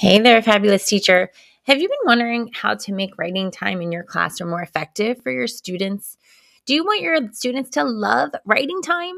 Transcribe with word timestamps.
Hey 0.00 0.18
there, 0.18 0.40
fabulous 0.40 0.86
teacher. 0.86 1.30
Have 1.64 1.78
you 1.78 1.86
been 1.86 1.98
wondering 2.06 2.52
how 2.54 2.74
to 2.74 2.92
make 2.94 3.18
writing 3.18 3.50
time 3.50 3.82
in 3.82 3.92
your 3.92 4.02
classroom 4.02 4.48
more 4.48 4.62
effective 4.62 5.22
for 5.22 5.30
your 5.30 5.46
students? 5.46 6.16
Do 6.66 6.74
you 6.74 6.84
want 6.84 7.00
your 7.00 7.16
students 7.32 7.70
to 7.70 7.84
love 7.84 8.30
writing 8.44 8.82
time? 8.82 9.14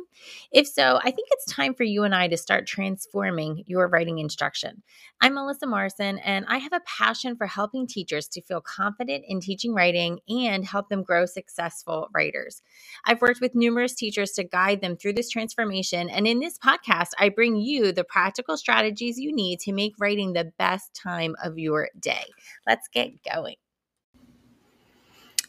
If 0.53 0.69
so, 0.69 1.00
I 1.03 1.11
think 1.11 1.29
it's 1.32 1.53
time 1.53 1.75
for 1.75 1.82
you 1.82 2.04
and 2.04 2.14
I 2.14 2.29
to 2.29 2.37
start 2.37 2.68
transforming 2.68 3.64
your 3.66 3.88
writing 3.88 4.21
instruction. 4.21 4.82
I'm 5.21 5.34
Melissa 5.34 5.66
Morrison, 5.66 6.18
and 6.20 6.46
I 6.48 6.59
have 6.59 6.73
a 6.73 6.80
passion 6.86 7.36
for 7.36 7.46
helping 7.46 7.89
teachers 7.89 8.29
to 8.29 8.43
feel 8.43 8.61
confident 8.61 9.25
in 9.27 9.41
teaching 9.41 9.75
writing 9.75 10.20
and 10.29 10.64
help 10.64 10.89
them 10.89 11.02
grow 11.02 11.27
successful 11.27 12.09
writers. 12.14 12.62
I've 13.05 13.20
worked 13.20 13.41
with 13.41 13.56
numerous 13.56 13.95
teachers 13.95 14.30
to 14.32 14.45
guide 14.45 14.80
them 14.80 14.96
through 14.96 15.14
this 15.14 15.29
transformation, 15.29 16.09
and 16.11 16.29
in 16.29 16.38
this 16.38 16.59
podcast, 16.59 17.11
I 17.18 17.29
bring 17.29 17.56
you 17.56 17.90
the 17.90 18.04
practical 18.04 18.56
strategies 18.56 19.18
you 19.18 19.34
need 19.34 19.59
to 19.61 19.72
make 19.72 19.95
writing 19.98 20.32
the 20.32 20.52
best 20.59 20.95
time 20.95 21.34
of 21.45 21.59
your 21.59 21.89
day. 22.00 22.25
Let's 22.67 22.89
get 22.89 23.11
going. 23.25 23.57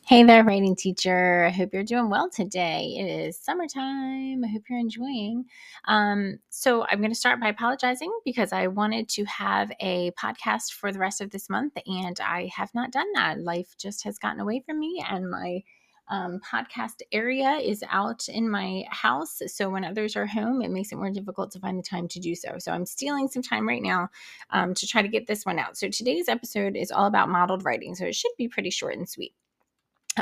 Hey 0.05 0.23
there, 0.23 0.43
writing 0.43 0.75
teacher. 0.75 1.45
I 1.45 1.49
hope 1.49 1.69
you're 1.73 1.81
doing 1.81 2.09
well 2.09 2.29
today. 2.29 2.93
It 2.99 3.05
is 3.05 3.39
summertime. 3.39 4.43
I 4.43 4.47
hope 4.49 4.63
you're 4.69 4.77
enjoying. 4.77 5.45
Um, 5.85 6.39
so, 6.49 6.85
I'm 6.85 6.99
going 6.99 7.11
to 7.11 7.15
start 7.15 7.39
by 7.39 7.47
apologizing 7.47 8.11
because 8.25 8.51
I 8.51 8.67
wanted 8.67 9.07
to 9.09 9.23
have 9.23 9.71
a 9.79 10.11
podcast 10.11 10.73
for 10.73 10.91
the 10.91 10.99
rest 10.99 11.21
of 11.21 11.31
this 11.31 11.49
month 11.49 11.77
and 11.85 12.19
I 12.19 12.51
have 12.53 12.69
not 12.75 12.91
done 12.91 13.07
that. 13.15 13.39
Life 13.39 13.75
just 13.77 14.03
has 14.03 14.19
gotten 14.19 14.41
away 14.41 14.61
from 14.65 14.77
me, 14.77 15.01
and 15.09 15.31
my 15.31 15.63
um, 16.09 16.41
podcast 16.45 17.01
area 17.13 17.51
is 17.53 17.81
out 17.89 18.27
in 18.27 18.49
my 18.49 18.83
house. 18.89 19.41
So, 19.47 19.69
when 19.69 19.85
others 19.85 20.17
are 20.17 20.25
home, 20.25 20.61
it 20.61 20.69
makes 20.71 20.91
it 20.91 20.97
more 20.97 21.11
difficult 21.11 21.49
to 21.51 21.59
find 21.59 21.79
the 21.79 21.83
time 21.83 22.09
to 22.09 22.19
do 22.19 22.35
so. 22.35 22.57
So, 22.59 22.73
I'm 22.73 22.85
stealing 22.85 23.29
some 23.29 23.41
time 23.41 23.65
right 23.65 23.81
now 23.81 24.09
um, 24.49 24.73
to 24.73 24.85
try 24.85 25.01
to 25.01 25.07
get 25.07 25.27
this 25.27 25.45
one 25.45 25.59
out. 25.59 25.77
So, 25.77 25.87
today's 25.87 26.27
episode 26.27 26.75
is 26.75 26.91
all 26.91 27.05
about 27.05 27.29
modeled 27.29 27.63
writing. 27.63 27.95
So, 27.95 28.05
it 28.05 28.15
should 28.15 28.33
be 28.37 28.49
pretty 28.49 28.69
short 28.69 28.97
and 28.97 29.07
sweet. 29.07 29.33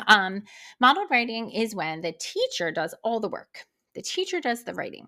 Um, 0.07 0.43
modeled 0.79 1.11
writing 1.11 1.51
is 1.51 1.75
when 1.75 2.01
the 2.01 2.13
teacher 2.13 2.71
does 2.71 2.95
all 3.03 3.19
the 3.19 3.29
work, 3.29 3.65
the 3.95 4.01
teacher 4.01 4.39
does 4.39 4.63
the 4.63 4.73
writing. 4.73 5.07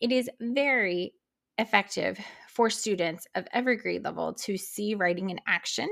It 0.00 0.12
is 0.12 0.30
very 0.40 1.14
effective 1.58 2.18
for 2.48 2.70
students 2.70 3.26
of 3.34 3.46
every 3.52 3.76
grade 3.76 4.04
level 4.04 4.32
to 4.32 4.56
see 4.56 4.94
writing 4.94 5.30
in 5.30 5.40
action. 5.46 5.88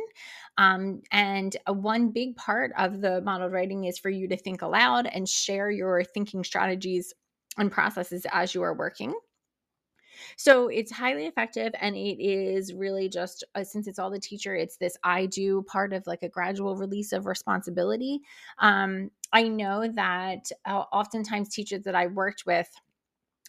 Um, 0.59 1.03
and 1.11 1.57
a, 1.67 1.73
one 1.73 2.11
big 2.11 2.37
part 2.37 2.73
of 2.79 3.01
the 3.01 3.21
modeled 3.23 3.53
writing 3.53 3.85
is 3.85 3.99
for 3.99 4.11
you 4.11 4.29
to 4.29 4.37
think 4.37 4.63
aloud 4.63 5.07
and 5.07 5.29
share 5.29 5.71
your 5.71 6.05
thinking 6.05 6.45
strategies 6.45 7.13
and 7.59 7.71
processes 7.71 8.27
as 8.33 8.55
you 8.55 8.63
are 8.63 8.75
working. 8.75 9.15
So 10.37 10.69
it's 10.69 10.93
highly 10.93 11.27
effective 11.27 11.73
and 11.81 11.97
it 11.97 12.23
is 12.23 12.73
really 12.75 13.09
just 13.09 13.45
uh, 13.55 13.65
since 13.65 13.87
it's 13.87 13.99
all 13.99 14.11
the 14.11 14.19
teacher, 14.19 14.55
it's 14.55 14.77
this 14.77 14.97
I 15.03 15.27
do 15.27 15.63
part 15.63 15.93
of 15.93 16.07
like 16.07 16.23
a 16.23 16.29
gradual 16.29 16.77
release 16.77 17.13
of 17.13 17.27
responsibility. 17.27 18.21
Um, 18.59 19.11
I 19.33 19.49
know 19.49 19.89
that 19.95 20.51
uh, 20.65 20.85
oftentimes 20.93 21.49
teachers 21.49 21.83
that 21.83 21.95
I 21.95 22.07
worked 22.07 22.45
with 22.47 22.69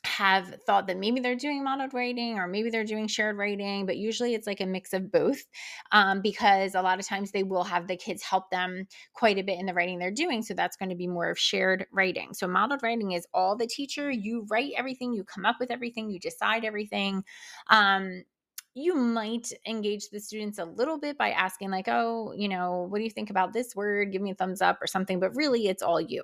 have 0.06 0.56
thought 0.66 0.88
that 0.88 0.98
maybe 0.98 1.20
they're 1.20 1.36
doing 1.36 1.64
modeled 1.64 1.94
writing 1.94 2.38
or 2.38 2.48
maybe 2.48 2.70
they're 2.70 2.84
doing 2.84 3.08
shared 3.08 3.38
writing, 3.38 3.86
but 3.86 3.98
usually 3.98 4.34
it's 4.34 4.48
like 4.48 4.62
a 4.62 4.66
mix 4.66 4.94
of 4.94 5.12
both 5.12 5.44
um, 5.92 6.22
because 6.22 6.76
a 6.76 6.82
lot 6.82 7.00
of 7.00 7.08
times 7.08 7.32
they 7.32 7.44
will 7.44 7.64
have 7.64 7.88
the 7.88 7.98
kids 7.98 8.24
help 8.24 8.50
them 8.50 8.88
quite 9.14 9.38
a 9.38 9.44
bit 9.44 9.60
in 9.60 9.66
the 9.66 9.74
writing 9.74 10.00
they're 10.00 10.12
doing. 10.12 10.42
So 10.42 10.54
that's 10.54 10.78
going 10.78 10.90
to 10.90 10.96
be 10.96 11.08
more 11.08 11.30
of 11.30 11.38
shared 11.38 11.86
writing. 11.92 12.34
So 12.34 12.48
modeled 12.48 12.84
writing 12.84 13.12
is 13.12 13.28
all 13.34 13.56
the 13.56 13.68
teacher. 13.68 14.10
You 14.10 14.46
write 14.50 14.74
everything, 14.78 15.14
you 15.14 15.24
come 15.24 15.46
up 15.46 15.58
with 15.60 15.72
everything, 15.72 16.10
you 16.10 16.20
decide 16.20 16.64
everything. 16.64 17.24
Um, 17.70 18.24
you 18.76 18.94
might 18.94 19.54
engage 19.66 20.10
the 20.10 20.20
students 20.20 20.60
a 20.60 20.66
little 20.66 21.00
bit 21.00 21.18
by 21.18 21.32
asking, 21.32 21.72
like, 21.72 21.88
oh, 21.88 22.34
you 22.36 22.50
know, 22.50 22.86
what 22.90 22.98
do 22.98 23.06
you 23.06 23.10
think 23.10 23.30
about 23.30 23.54
this 23.54 23.74
word? 23.74 24.12
Give 24.12 24.22
me 24.22 24.32
a 24.32 24.36
thumbs 24.36 24.62
up 24.62 24.82
or 24.82 24.88
something. 24.88 25.20
But 25.20 25.36
really, 25.36 25.68
it's 25.68 25.82
all 25.82 26.02
you. 26.02 26.24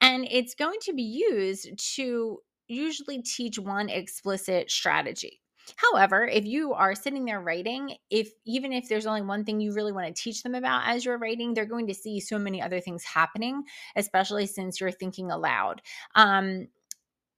And 0.00 0.26
it's 0.30 0.54
going 0.54 0.78
to 0.82 0.94
be 0.94 1.02
used 1.02 1.78
to 1.96 2.38
usually 2.68 3.22
teach 3.22 3.58
one 3.58 3.88
explicit 3.88 4.70
strategy. 4.70 5.40
However, 5.76 6.24
if 6.24 6.44
you 6.44 6.72
are 6.72 6.94
sitting 6.94 7.24
there 7.24 7.40
writing, 7.40 7.96
if 8.10 8.30
even 8.46 8.72
if 8.72 8.88
there's 8.88 9.06
only 9.06 9.22
one 9.22 9.44
thing 9.44 9.60
you 9.60 9.74
really 9.74 9.92
want 9.92 10.06
to 10.14 10.22
teach 10.22 10.42
them 10.42 10.54
about 10.54 10.88
as 10.88 11.04
you're 11.04 11.18
writing, 11.18 11.52
they're 11.52 11.66
going 11.66 11.88
to 11.88 11.94
see 11.94 12.20
so 12.20 12.38
many 12.38 12.62
other 12.62 12.80
things 12.80 13.04
happening, 13.04 13.62
especially 13.96 14.46
since 14.46 14.80
you're 14.80 14.90
thinking 14.90 15.30
aloud. 15.30 15.82
Um, 16.14 16.68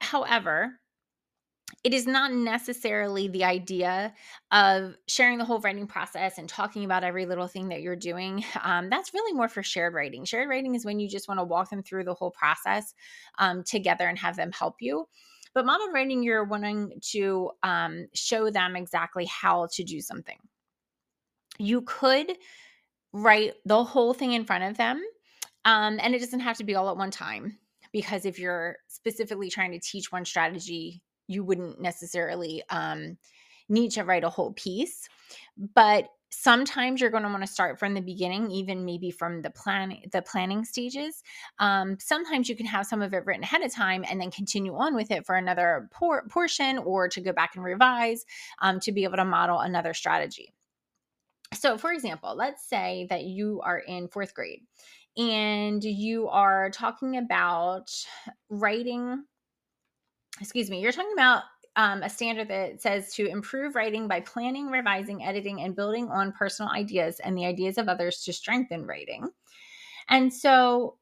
however, 0.00 0.80
it 1.82 1.94
is 1.94 2.06
not 2.06 2.32
necessarily 2.32 3.28
the 3.28 3.44
idea 3.44 4.12
of 4.50 4.94
sharing 5.06 5.38
the 5.38 5.44
whole 5.44 5.60
writing 5.60 5.86
process 5.86 6.38
and 6.38 6.48
talking 6.48 6.84
about 6.84 7.04
every 7.04 7.26
little 7.26 7.46
thing 7.46 7.68
that 7.68 7.82
you're 7.82 7.96
doing. 7.96 8.44
Um, 8.62 8.90
that's 8.90 9.14
really 9.14 9.32
more 9.32 9.48
for 9.48 9.62
shared 9.62 9.94
writing. 9.94 10.24
Shared 10.24 10.48
writing 10.48 10.74
is 10.74 10.84
when 10.84 11.00
you 11.00 11.08
just 11.08 11.28
want 11.28 11.40
to 11.40 11.44
walk 11.44 11.70
them 11.70 11.82
through 11.82 12.04
the 12.04 12.14
whole 12.14 12.30
process 12.30 12.94
um, 13.38 13.64
together 13.64 14.06
and 14.06 14.18
have 14.18 14.36
them 14.36 14.52
help 14.52 14.76
you. 14.80 15.06
But 15.54 15.64
modeled 15.64 15.90
writing, 15.94 16.22
you're 16.22 16.44
wanting 16.44 17.00
to 17.12 17.50
um, 17.62 18.06
show 18.14 18.50
them 18.50 18.76
exactly 18.76 19.24
how 19.24 19.68
to 19.72 19.82
do 19.82 20.00
something. 20.00 20.36
You 21.58 21.82
could 21.82 22.36
write 23.12 23.54
the 23.64 23.82
whole 23.82 24.12
thing 24.12 24.32
in 24.32 24.44
front 24.44 24.64
of 24.64 24.76
them, 24.76 25.02
um, 25.64 25.98
and 26.02 26.14
it 26.14 26.20
doesn't 26.20 26.40
have 26.40 26.58
to 26.58 26.64
be 26.64 26.74
all 26.74 26.90
at 26.90 26.96
one 26.96 27.10
time 27.10 27.58
because 27.92 28.24
if 28.24 28.38
you're 28.38 28.76
specifically 28.88 29.50
trying 29.50 29.72
to 29.72 29.80
teach 29.80 30.12
one 30.12 30.24
strategy 30.24 31.02
you 31.30 31.44
wouldn't 31.44 31.80
necessarily 31.80 32.62
um, 32.70 33.16
need 33.68 33.92
to 33.92 34.02
write 34.02 34.24
a 34.24 34.30
whole 34.30 34.52
piece. 34.52 35.08
But 35.74 36.08
sometimes 36.32 37.00
you're 37.00 37.10
going 37.10 37.24
to 37.24 37.28
want 37.28 37.42
to 37.42 37.46
start 37.46 37.78
from 37.78 37.92
the 37.92 38.00
beginning 38.00 38.50
even 38.52 38.84
maybe 38.84 39.10
from 39.10 39.42
the 39.42 39.50
plan 39.50 39.96
the 40.12 40.22
planning 40.22 40.64
stages 40.64 41.24
um, 41.58 41.96
sometimes 41.98 42.48
you 42.48 42.54
can 42.54 42.66
have 42.66 42.86
some 42.86 43.02
of 43.02 43.12
it 43.12 43.26
written 43.26 43.42
ahead 43.42 43.62
of 43.62 43.74
time 43.74 44.04
and 44.08 44.20
then 44.20 44.30
continue 44.30 44.72
on 44.76 44.94
with 44.94 45.10
it 45.10 45.26
for 45.26 45.34
another 45.34 45.88
por- 45.92 46.24
portion 46.28 46.78
or 46.78 47.08
to 47.08 47.20
go 47.20 47.32
back 47.32 47.56
and 47.56 47.64
revise 47.64 48.24
um, 48.62 48.78
to 48.78 48.92
be 48.92 49.02
able 49.02 49.16
to 49.16 49.24
model 49.24 49.58
another 49.58 49.92
strategy 49.92 50.54
so 51.52 51.76
for 51.76 51.92
example 51.92 52.36
let's 52.36 52.64
say 52.64 53.08
that 53.10 53.24
you 53.24 53.60
are 53.64 53.80
in 53.80 54.06
fourth 54.06 54.32
grade 54.32 54.60
and 55.16 55.82
you 55.82 56.28
are 56.28 56.70
talking 56.70 57.16
about 57.16 57.90
writing 58.48 59.24
excuse 60.40 60.70
me, 60.70 60.80
you're 60.80 60.92
talking 60.92 61.12
about 61.12 61.42
um, 61.76 62.02
a 62.02 62.10
standard 62.10 62.48
that 62.48 62.82
says 62.82 63.14
to 63.14 63.26
improve 63.26 63.74
writing 63.74 64.08
by 64.08 64.20
planning, 64.20 64.66
revising, 64.68 65.24
editing, 65.24 65.60
and 65.62 65.76
building 65.76 66.08
on 66.08 66.32
personal 66.32 66.72
ideas 66.72 67.20
and 67.20 67.36
the 67.36 67.46
ideas 67.46 67.78
of 67.78 67.88
others 67.88 68.22
to 68.24 68.32
strengthen 68.32 68.86
writing. 68.86 69.28
And 70.08 70.32
so 70.32 70.96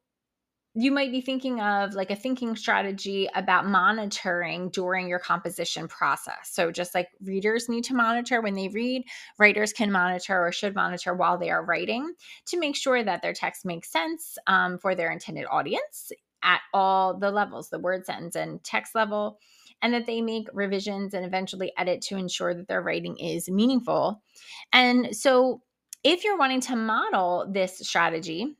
you 0.74 0.92
might 0.92 1.10
be 1.10 1.20
thinking 1.20 1.60
of 1.60 1.94
like 1.94 2.10
a 2.10 2.16
thinking 2.16 2.54
strategy 2.54 3.28
about 3.34 3.66
monitoring 3.66 4.68
during 4.68 5.08
your 5.08 5.18
composition 5.18 5.88
process. 5.88 6.50
So, 6.52 6.70
just 6.70 6.94
like 6.94 7.08
readers 7.22 7.68
need 7.68 7.84
to 7.84 7.94
monitor 7.94 8.40
when 8.42 8.54
they 8.54 8.68
read, 8.68 9.04
writers 9.38 9.72
can 9.72 9.90
monitor 9.90 10.46
or 10.46 10.52
should 10.52 10.74
monitor 10.74 11.14
while 11.14 11.38
they 11.38 11.50
are 11.50 11.64
writing 11.64 12.12
to 12.48 12.58
make 12.58 12.76
sure 12.76 13.02
that 13.02 13.22
their 13.22 13.32
text 13.32 13.64
makes 13.64 13.90
sense 13.90 14.36
um, 14.46 14.78
for 14.78 14.94
their 14.94 15.10
intended 15.10 15.46
audience 15.50 16.12
at 16.42 16.60
all 16.72 17.18
the 17.18 17.30
levels 17.30 17.68
the 17.68 17.78
word 17.78 18.06
sentence 18.06 18.36
and 18.36 18.62
text 18.64 18.94
level 18.94 19.38
and 19.82 19.94
that 19.94 20.06
they 20.06 20.20
make 20.20 20.48
revisions 20.52 21.14
and 21.14 21.24
eventually 21.24 21.72
edit 21.78 22.00
to 22.02 22.16
ensure 22.16 22.54
that 22.54 22.68
their 22.68 22.82
writing 22.82 23.16
is 23.18 23.48
meaningful. 23.48 24.22
And 24.72 25.14
so 25.14 25.62
if 26.04 26.24
you're 26.24 26.38
wanting 26.38 26.60
to 26.62 26.76
model 26.76 27.48
this 27.52 27.78
strategy 27.78 28.56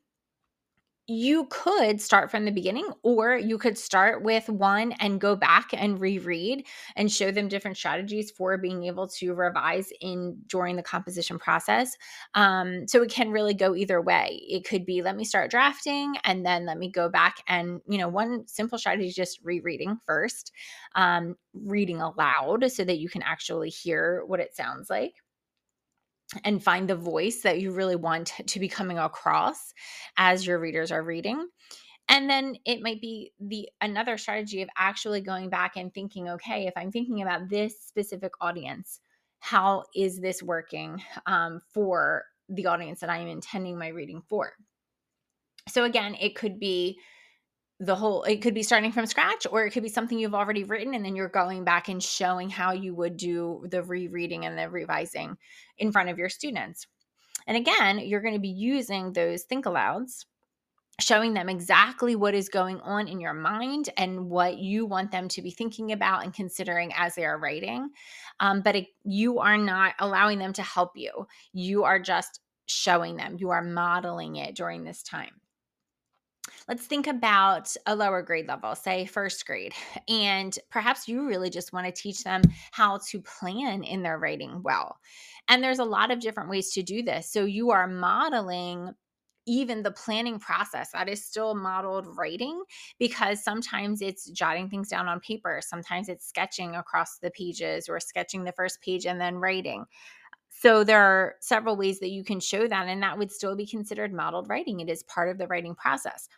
you 1.10 1.46
could 1.46 2.00
start 2.02 2.30
from 2.30 2.44
the 2.44 2.50
beginning 2.50 2.86
or 3.02 3.34
you 3.36 3.56
could 3.56 3.78
start 3.78 4.22
with 4.22 4.46
one 4.50 4.92
and 5.00 5.20
go 5.20 5.34
back 5.34 5.70
and 5.72 5.98
reread 5.98 6.66
and 6.96 7.10
show 7.10 7.30
them 7.30 7.48
different 7.48 7.78
strategies 7.78 8.30
for 8.30 8.58
being 8.58 8.84
able 8.84 9.08
to 9.08 9.32
revise 9.32 9.91
in 10.02 10.36
during 10.48 10.77
the 10.77 10.83
composition 10.83 11.38
process. 11.38 11.97
Um, 12.34 12.86
so 12.86 13.03
it 13.03 13.10
can 13.10 13.30
really 13.30 13.54
go 13.54 13.74
either 13.74 14.03
way. 14.03 14.42
It 14.48 14.66
could 14.68 14.84
be 14.84 15.00
let 15.00 15.16
me 15.16 15.24
start 15.24 15.50
drafting 15.50 16.15
and 16.24 16.44
then 16.44 16.66
let 16.66 16.77
me 16.77 16.91
go 16.91 17.09
back 17.09 17.42
and 17.48 17.80
you 17.88 17.97
know 17.97 18.09
one 18.09 18.47
simple 18.47 18.78
strategy 18.78 19.09
is 19.09 19.15
just 19.15 19.41
rereading 19.42 19.97
first 20.04 20.53
um, 20.94 21.36
reading 21.54 22.00
aloud 22.03 22.71
so 22.71 22.84
that 22.84 22.98
you 22.98 23.09
can 23.09 23.22
actually 23.22 23.71
hear 23.71 24.24
what 24.27 24.41
it 24.41 24.54
sounds 24.54 24.91
like 24.91 25.15
and 26.45 26.63
find 26.63 26.89
the 26.89 26.97
voice 26.97 27.42
that 27.42 27.60
you 27.60 27.71
really 27.71 27.97
want 27.97 28.33
to 28.47 28.60
be 28.60 28.69
coming 28.69 28.98
across 28.98 29.72
as 30.16 30.47
your 30.47 30.59
readers 30.59 30.92
are 30.92 31.03
reading. 31.03 31.48
And 32.10 32.28
then 32.28 32.57
it 32.65 32.80
might 32.83 33.01
be 33.01 33.33
the 33.39 33.69
another 33.80 34.16
strategy 34.19 34.63
of 34.63 34.69
actually 34.77 35.21
going 35.21 35.51
back 35.51 35.77
and 35.77 35.92
thinking 35.92 36.28
okay 36.28 36.66
if 36.66 36.72
i'm 36.77 36.91
thinking 36.91 37.21
about 37.21 37.48
this 37.51 37.78
specific 37.80 38.33
audience 38.41 39.01
how 39.41 39.84
is 39.95 40.19
this 40.19 40.42
working 40.42 41.03
um, 41.27 41.60
for 41.72 42.25
the 42.48 42.66
audience 42.66 43.01
that 43.01 43.10
i 43.10 43.19
am 43.19 43.28
intending 43.28 43.78
my 43.78 43.89
reading 43.89 44.22
for? 44.28 44.53
So 45.69 45.84
again 45.84 46.16
it 46.21 46.34
could 46.34 46.59
be 46.59 46.98
the 47.80 47.95
whole 47.95 48.25
it 48.25 48.42
could 48.42 48.54
be 48.54 48.63
starting 48.63 48.91
from 48.91 49.07
scratch 49.07 49.47
or 49.51 49.65
it 49.65 49.71
could 49.71 49.84
be 49.84 49.89
something 49.89 50.19
you've 50.19 50.34
already 50.34 50.65
written 50.65 50.95
and 50.95 51.04
then 51.04 51.15
you're 51.15 51.28
going 51.28 51.65
back 51.65 51.89
and 51.89 52.03
showing 52.03 52.51
how 52.51 52.72
you 52.72 52.95
would 52.95 53.16
do 53.16 53.65
the 53.71 53.83
rereading 53.83 54.45
and 54.45 54.59
the 54.59 54.69
revising 54.69 55.36
in 55.78 55.92
front 55.92 56.09
of 56.09 56.19
your 56.19 56.28
students. 56.28 56.86
And 57.47 57.57
again 57.57 58.01
you're 58.01 58.21
going 58.21 58.34
to 58.34 58.41
be 58.41 58.48
using 58.48 59.13
those 59.13 59.45
think 59.45 59.65
alouds 59.65 60.25
showing 61.01 61.33
them 61.34 61.48
exactly 61.48 62.16
what 62.16 62.34
is 62.34 62.48
going 62.48 62.80
on 62.80 63.07
in 63.07 63.21
your 63.21 63.33
mind 63.33 63.89
and 63.97 64.28
what 64.28 64.59
you 64.59 64.84
want 64.84 65.13
them 65.13 65.28
to 65.28 65.41
be 65.41 65.51
thinking 65.51 65.92
about 65.92 66.24
and 66.24 66.34
considering 66.34 66.92
as 66.97 67.15
they 67.15 67.24
are 67.24 67.39
writing. 67.39 67.89
Um, 68.41 68.63
but 68.63 68.74
it, 68.74 68.86
you 69.04 69.39
are 69.39 69.57
not 69.57 69.95
allowing 70.01 70.41
them 70.41 70.53
to 70.54 70.63
help 70.63 70.97
you. 70.97 71.28
You 71.53 71.84
are 71.84 72.01
just 72.01 72.41
showing 72.66 73.16
them. 73.16 73.36
You 73.39 73.51
are 73.51 73.63
modeling 73.63 74.36
it 74.36 74.57
during 74.57 74.83
this 74.83 75.04
time 75.04 75.41
let's 76.68 76.86
think 76.86 77.06
about 77.06 77.74
a 77.86 77.95
lower 77.95 78.22
grade 78.22 78.48
level, 78.48 78.74
say 78.74 79.06
first 79.06 79.47
grade, 79.47 79.72
and 80.09 80.59
perhaps 80.71 81.09
you 81.09 81.27
really 81.27 81.50
just 81.50 81.72
want 81.72 81.86
to 81.86 81.92
teach 81.92 82.24
them 82.24 82.42
how 82.72 82.98
to 83.09 83.21
plan 83.21 83.84
in 83.84 84.03
their 84.03 84.18
writing 84.18 84.62
well. 84.62 84.98
And 85.48 85.62
there's 85.62 85.78
a 85.78 85.84
lot 85.84 86.10
of 86.10 86.21
different 86.21 86.50
ways 86.50 86.72
to 86.72 86.83
do 86.83 87.03
this. 87.03 87.30
So 87.30 87.45
you 87.45 87.71
are 87.71 87.86
modeling 87.86 88.95
even 89.48 89.83
the 89.83 89.91
planning 89.91 90.39
process 90.39 90.91
that 90.92 91.09
is 91.09 91.24
still 91.24 91.54
modeled 91.54 92.06
writing 92.16 92.62
because 92.98 93.42
sometimes 93.42 94.03
it's 94.03 94.28
jotting 94.30 94.68
things 94.68 94.91
down 94.91 95.09
on 95.09 95.18
paper 95.21 95.60
sometimes 95.65 96.09
it's 96.10 96.28
sketching 96.28 96.77
across 96.77 97.18
the 97.18 97.30
pages 97.30 97.89
or 97.89 97.98
sketching 97.98 98.45
the 98.45 98.53
first 98.53 98.80
page 98.83 99.06
and 99.06 99.18
then 99.18 99.36
writing 99.36 99.86
so 100.60 100.83
there 100.83 101.01
are 101.01 101.37
several 101.41 101.77
ways 101.77 102.01
that 102.01 102.10
you 102.10 102.25
can 102.25 102.41
show 102.41 102.66
that, 102.66 102.89
and 102.89 103.01
that 103.03 103.16
would 103.16 103.31
still 103.31 103.55
be 103.55 103.65
considered 103.65 104.13
modeled 104.13 104.49
writing. 104.49 104.81
It 104.81 104.89
is 104.89 105.05
part 105.05 105.28
of 105.28 105.39
the 105.39 105.47
writing 105.47 105.77
process. 105.77 106.28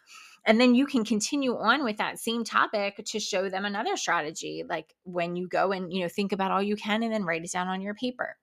And 0.44 0.60
then 0.60 0.74
you 0.74 0.84
can 0.84 1.04
continue 1.04 1.56
on 1.56 1.84
with 1.84 1.96
that 1.96 2.18
same 2.18 2.44
topic 2.44 3.02
to 3.04 3.18
show 3.18 3.48
them 3.48 3.64
another 3.64 3.96
strategy, 3.96 4.62
like 4.68 4.94
when 5.04 5.36
you 5.36 5.48
go 5.48 5.72
and 5.72 5.90
you 5.92 6.02
know 6.02 6.08
think 6.08 6.32
about 6.32 6.50
all 6.50 6.62
you 6.62 6.76
can 6.76 7.02
and 7.02 7.12
then 7.12 7.24
write 7.24 7.44
it 7.44 7.52
down 7.52 7.68
on 7.68 7.80
your 7.80 7.94
paper. 7.94 8.36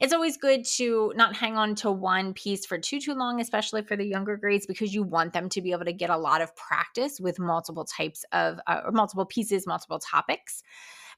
It's 0.00 0.12
always 0.12 0.36
good 0.36 0.64
to 0.76 1.12
not 1.16 1.36
hang 1.36 1.56
on 1.56 1.74
to 1.76 1.90
one 1.90 2.32
piece 2.32 2.64
for 2.64 2.78
too 2.78 3.00
too 3.00 3.14
long, 3.14 3.40
especially 3.40 3.82
for 3.82 3.96
the 3.96 4.06
younger 4.06 4.36
grades, 4.36 4.66
because 4.66 4.94
you 4.94 5.02
want 5.02 5.32
them 5.32 5.48
to 5.48 5.60
be 5.60 5.72
able 5.72 5.84
to 5.84 5.92
get 5.92 6.10
a 6.10 6.16
lot 6.16 6.42
of 6.42 6.54
practice 6.54 7.18
with 7.20 7.40
multiple 7.40 7.84
types 7.84 8.24
of 8.32 8.60
uh, 8.68 8.82
multiple 8.92 9.26
pieces, 9.26 9.66
multiple 9.66 9.98
topics. 9.98 10.62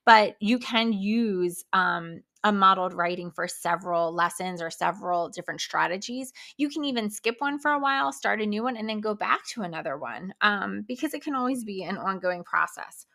But 0.05 0.37
you 0.41 0.59
can 0.59 0.93
use 0.93 1.65
um, 1.73 2.23
a 2.45 2.53
modeled 2.53 2.93
writing 2.93 3.31
for 3.31 3.47
several 3.47 4.13
lessons 4.13 4.61
or 4.61 4.71
several 4.71 5.29
different 5.29 5.61
strategies. 5.61 6.33
You 6.57 6.69
can 6.69 6.85
even 6.85 7.11
skip 7.11 7.37
one 7.39 7.59
for 7.59 7.71
a 7.71 7.79
while, 7.79 8.13
start 8.13 8.41
a 8.41 8.47
new 8.47 8.65
one, 8.65 8.77
and 8.77 8.89
then 8.89 9.01
go 9.01 9.15
back 9.15 9.47
to 9.49 9.63
another 9.63 9.97
one 9.97 10.35
um, 10.41 10.85
because 10.89 11.15
it 11.15 11.23
can 11.23 11.35
always 11.35 11.65
be 11.65 11.83
an 11.83 11.99
ongoing 11.99 12.45
process. 12.45 13.07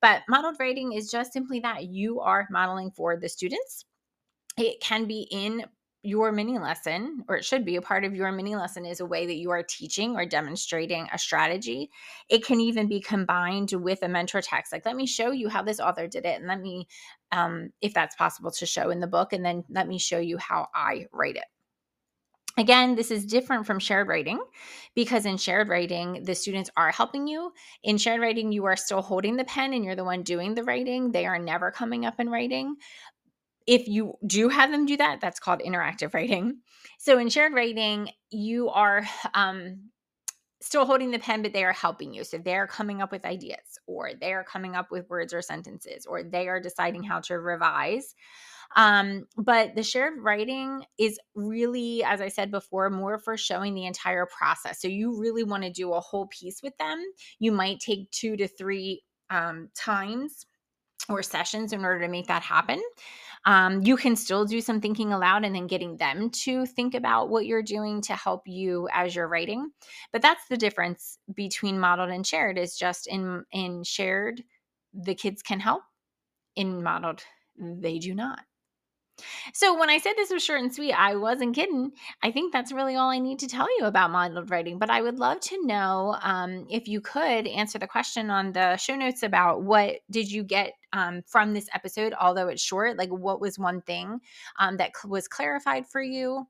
But 0.00 0.22
modeled 0.28 0.56
writing 0.60 0.92
is 0.92 1.10
just 1.10 1.32
simply 1.32 1.60
that 1.60 1.84
you 1.84 2.20
are 2.20 2.46
modeling 2.50 2.92
for 2.92 3.16
the 3.16 3.28
students. 3.28 3.84
It 4.56 4.80
can 4.80 5.06
be 5.06 5.26
in 5.30 5.64
your 6.02 6.30
mini 6.32 6.58
lesson, 6.58 7.24
or 7.28 7.36
it 7.36 7.44
should 7.44 7.64
be 7.64 7.76
a 7.76 7.82
part 7.82 8.04
of 8.04 8.14
your 8.14 8.30
mini 8.30 8.54
lesson, 8.54 8.86
is 8.86 9.00
a 9.00 9.06
way 9.06 9.26
that 9.26 9.36
you 9.36 9.50
are 9.50 9.62
teaching 9.62 10.16
or 10.16 10.24
demonstrating 10.24 11.08
a 11.12 11.18
strategy. 11.18 11.90
It 12.28 12.44
can 12.44 12.60
even 12.60 12.88
be 12.88 13.00
combined 13.00 13.72
with 13.72 14.02
a 14.02 14.08
mentor 14.08 14.40
text. 14.40 14.72
Like, 14.72 14.86
let 14.86 14.96
me 14.96 15.06
show 15.06 15.30
you 15.32 15.48
how 15.48 15.62
this 15.62 15.80
author 15.80 16.06
did 16.06 16.24
it, 16.24 16.38
and 16.38 16.46
let 16.46 16.60
me, 16.60 16.86
um, 17.32 17.70
if 17.80 17.94
that's 17.94 18.16
possible 18.16 18.50
to 18.52 18.66
show 18.66 18.90
in 18.90 19.00
the 19.00 19.06
book, 19.06 19.32
and 19.32 19.44
then 19.44 19.64
let 19.68 19.88
me 19.88 19.98
show 19.98 20.18
you 20.18 20.38
how 20.38 20.68
I 20.74 21.06
write 21.12 21.36
it. 21.36 21.44
Again, 22.56 22.96
this 22.96 23.12
is 23.12 23.24
different 23.24 23.66
from 23.66 23.78
shared 23.78 24.08
writing 24.08 24.40
because 24.96 25.26
in 25.26 25.36
shared 25.36 25.68
writing, 25.68 26.24
the 26.24 26.34
students 26.34 26.70
are 26.76 26.90
helping 26.90 27.28
you. 27.28 27.52
In 27.84 27.98
shared 27.98 28.20
writing, 28.20 28.50
you 28.50 28.64
are 28.64 28.76
still 28.76 29.00
holding 29.00 29.36
the 29.36 29.44
pen 29.44 29.72
and 29.72 29.84
you're 29.84 29.94
the 29.94 30.02
one 30.02 30.24
doing 30.24 30.54
the 30.54 30.64
writing. 30.64 31.12
They 31.12 31.24
are 31.24 31.38
never 31.38 31.70
coming 31.70 32.04
up 32.04 32.16
and 32.18 32.32
writing 32.32 32.74
if 33.68 33.86
you 33.86 34.14
do 34.26 34.48
have 34.48 34.72
them 34.72 34.86
do 34.86 34.96
that, 34.96 35.20
that's 35.20 35.38
called 35.38 35.60
interactive 35.60 36.14
writing. 36.14 36.60
So 36.98 37.18
in 37.18 37.28
shared 37.28 37.52
writing, 37.52 38.08
you 38.30 38.70
are 38.70 39.06
um, 39.34 39.90
still 40.62 40.86
holding 40.86 41.10
the 41.10 41.18
pen, 41.18 41.42
but 41.42 41.52
they 41.52 41.64
are 41.64 41.74
helping 41.74 42.14
you. 42.14 42.24
So 42.24 42.38
they're 42.38 42.66
coming 42.66 43.02
up 43.02 43.12
with 43.12 43.26
ideas, 43.26 43.78
or 43.86 44.12
they 44.18 44.32
are 44.32 44.42
coming 44.42 44.74
up 44.74 44.90
with 44.90 45.10
words 45.10 45.34
or 45.34 45.42
sentences, 45.42 46.06
or 46.06 46.22
they 46.22 46.48
are 46.48 46.60
deciding 46.60 47.02
how 47.02 47.20
to 47.20 47.38
revise. 47.38 48.14
Um, 48.74 49.26
but 49.36 49.74
the 49.74 49.82
shared 49.82 50.14
writing 50.18 50.84
is 50.98 51.18
really, 51.34 52.02
as 52.04 52.22
I 52.22 52.28
said 52.28 52.50
before, 52.50 52.88
more 52.88 53.18
for 53.18 53.36
showing 53.36 53.74
the 53.74 53.84
entire 53.84 54.26
process. 54.26 54.80
So 54.80 54.88
you 54.88 55.20
really 55.20 55.44
want 55.44 55.64
to 55.64 55.70
do 55.70 55.92
a 55.92 56.00
whole 56.00 56.26
piece 56.28 56.62
with 56.62 56.76
them. 56.78 57.02
You 57.38 57.52
might 57.52 57.80
take 57.80 58.10
two 58.12 58.34
to 58.38 58.48
three 58.48 59.02
um, 59.28 59.68
times 59.74 60.46
or 61.08 61.22
sessions 61.22 61.72
in 61.72 61.84
order 61.84 62.00
to 62.00 62.08
make 62.08 62.26
that 62.26 62.42
happen. 62.42 62.82
Um, 63.44 63.82
you 63.82 63.96
can 63.96 64.16
still 64.16 64.44
do 64.44 64.60
some 64.60 64.80
thinking 64.80 65.12
aloud 65.12 65.44
and 65.44 65.54
then 65.54 65.66
getting 65.66 65.96
them 65.96 66.30
to 66.30 66.66
think 66.66 66.94
about 66.94 67.30
what 67.30 67.46
you're 67.46 67.62
doing 67.62 68.00
to 68.02 68.14
help 68.14 68.42
you 68.46 68.88
as 68.92 69.14
you're 69.14 69.28
writing. 69.28 69.70
But 70.12 70.22
that's 70.22 70.46
the 70.48 70.56
difference 70.56 71.18
between 71.34 71.78
modeled 71.78 72.10
and 72.10 72.26
shared 72.26 72.58
is 72.58 72.76
just 72.76 73.06
in 73.06 73.44
in 73.52 73.84
shared 73.84 74.42
the 74.92 75.14
kids 75.14 75.42
can 75.42 75.60
help 75.60 75.82
in 76.56 76.82
modeled 76.82 77.22
they 77.56 77.98
do 77.98 78.14
not. 78.14 78.40
So 79.52 79.78
when 79.78 79.90
I 79.90 79.98
said 79.98 80.14
this 80.16 80.30
was 80.30 80.44
short 80.44 80.60
and 80.60 80.74
sweet, 80.74 80.92
I 80.92 81.16
wasn't 81.16 81.54
kidding. 81.54 81.92
I 82.22 82.30
think 82.30 82.52
that's 82.52 82.72
really 82.72 82.96
all 82.96 83.10
I 83.10 83.18
need 83.18 83.38
to 83.40 83.46
tell 83.46 83.66
you 83.78 83.86
about 83.86 84.10
modeled 84.10 84.50
writing. 84.50 84.78
But 84.78 84.90
I 84.90 85.02
would 85.02 85.18
love 85.18 85.40
to 85.40 85.66
know 85.66 86.16
um, 86.22 86.66
if 86.70 86.88
you 86.88 87.00
could 87.00 87.46
answer 87.46 87.78
the 87.78 87.86
question 87.86 88.30
on 88.30 88.52
the 88.52 88.76
show 88.76 88.94
notes 88.96 89.22
about 89.22 89.62
what 89.62 89.96
did 90.10 90.30
you 90.30 90.44
get 90.44 90.72
um, 90.92 91.22
from 91.26 91.52
this 91.52 91.68
episode, 91.74 92.14
although 92.18 92.48
it's 92.48 92.62
short. 92.62 92.96
Like, 92.96 93.10
what 93.10 93.40
was 93.40 93.58
one 93.58 93.82
thing 93.82 94.20
um, 94.58 94.76
that 94.78 94.92
cl- 94.96 95.10
was 95.10 95.28
clarified 95.28 95.86
for 95.86 96.02
you? 96.02 96.46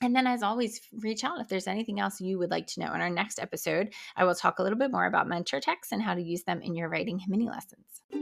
And 0.00 0.16
then, 0.16 0.26
as 0.26 0.42
always, 0.42 0.80
reach 0.92 1.22
out 1.22 1.40
if 1.40 1.48
there's 1.48 1.68
anything 1.68 2.00
else 2.00 2.20
you 2.20 2.36
would 2.38 2.50
like 2.50 2.66
to 2.68 2.80
know. 2.80 2.92
In 2.92 3.00
our 3.00 3.10
next 3.10 3.38
episode, 3.38 3.94
I 4.16 4.24
will 4.24 4.34
talk 4.34 4.58
a 4.58 4.62
little 4.62 4.78
bit 4.78 4.90
more 4.90 5.06
about 5.06 5.28
mentor 5.28 5.60
texts 5.60 5.92
and 5.92 6.02
how 6.02 6.14
to 6.14 6.22
use 6.22 6.42
them 6.42 6.60
in 6.60 6.74
your 6.74 6.88
writing 6.88 7.20
mini 7.28 7.48
lessons. 7.48 8.21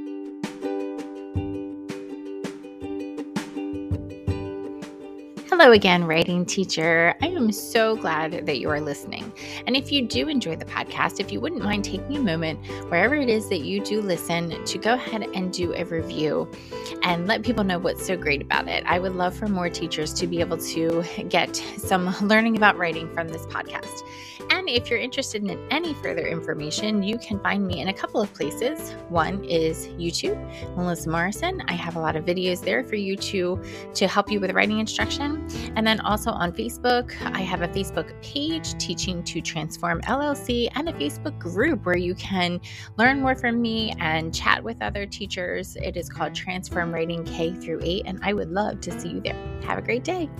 Hello 5.61 5.73
again, 5.73 6.05
writing 6.05 6.47
teacher. 6.47 7.15
I 7.21 7.27
am 7.27 7.53
so 7.53 7.95
glad 7.95 8.47
that 8.47 8.61
you 8.61 8.71
are 8.71 8.81
listening. 8.81 9.31
And 9.67 9.77
if 9.77 9.93
you 9.93 10.01
do 10.09 10.27
enjoy 10.27 10.57
the 10.57 10.65
podcast, 10.65 11.21
if 11.21 11.31
you 11.31 11.39
wouldn't 11.39 11.63
mind 11.63 11.85
taking 11.85 12.17
a 12.17 12.21
moment, 12.21 12.65
wherever 12.89 13.15
it 13.15 13.29
is 13.29 13.51
that 13.51 13.59
you 13.59 13.85
do 13.85 14.01
listen, 14.01 14.65
to 14.65 14.79
go 14.79 14.95
ahead 14.95 15.23
and 15.35 15.53
do 15.53 15.75
a 15.75 15.85
review 15.85 16.51
and 17.03 17.27
let 17.27 17.43
people 17.43 17.63
know 17.63 17.79
what's 17.79 18.07
so 18.07 18.17
great 18.17 18.41
about 18.41 18.69
it. 18.69 18.83
I 18.87 18.99
would 19.01 19.17
love 19.17 19.37
for 19.37 19.49
more 19.49 19.69
teachers 19.69 20.15
to 20.15 20.27
be 20.27 20.41
able 20.41 20.57
to 20.57 21.05
get 21.29 21.55
some 21.77 22.07
learning 22.23 22.57
about 22.57 22.79
writing 22.79 23.13
from 23.13 23.29
this 23.29 23.45
podcast. 23.45 24.01
If 24.73 24.89
you're 24.89 25.01
interested 25.01 25.43
in 25.43 25.59
any 25.73 25.95
further 25.95 26.25
information, 26.29 27.03
you 27.03 27.19
can 27.19 27.41
find 27.41 27.67
me 27.67 27.81
in 27.81 27.89
a 27.89 27.93
couple 27.93 28.21
of 28.21 28.33
places. 28.33 28.93
One 29.09 29.43
is 29.43 29.89
YouTube, 29.89 30.39
Melissa 30.77 31.11
Morrison. 31.11 31.61
I 31.67 31.73
have 31.73 31.97
a 31.97 31.99
lot 31.99 32.15
of 32.15 32.25
videos 32.25 32.63
there 32.63 32.85
for 32.85 32.95
you 32.95 33.17
to 33.17 33.61
to 33.95 34.07
help 34.07 34.31
you 34.31 34.39
with 34.39 34.53
writing 34.53 34.79
instruction. 34.79 35.49
And 35.75 35.85
then 35.85 35.99
also 36.03 36.31
on 36.31 36.53
Facebook, 36.53 37.21
I 37.33 37.41
have 37.41 37.63
a 37.63 37.69
Facebook 37.69 38.13
page, 38.23 38.79
Teaching 38.79 39.25
to 39.25 39.41
Transform 39.41 40.03
LLC, 40.03 40.69
and 40.77 40.89
a 40.89 40.93
Facebook 40.93 41.37
group 41.41 41.85
where 41.85 41.99
you 41.99 42.15
can 42.15 42.61
learn 42.97 43.21
more 43.21 43.35
from 43.35 43.61
me 43.61 43.93
and 43.99 44.33
chat 44.33 44.63
with 44.63 44.81
other 44.81 45.05
teachers. 45.05 45.75
It 45.83 45.97
is 45.97 46.09
called 46.09 46.33
Transform 46.33 46.95
Writing 46.95 47.25
K 47.25 47.53
through 47.55 47.81
8, 47.83 48.05
and 48.07 48.21
I 48.23 48.35
would 48.35 48.53
love 48.53 48.81
to 48.83 49.01
see 49.01 49.09
you 49.09 49.21
there. 49.21 49.35
Have 49.65 49.79
a 49.79 49.83
great 49.83 50.05
day. 50.05 50.31